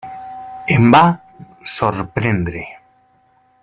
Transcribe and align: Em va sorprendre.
Em 0.75 0.87
va 0.95 1.03
sorprendre. 1.75 2.67